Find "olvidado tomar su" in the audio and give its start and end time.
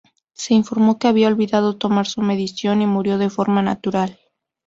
1.27-2.23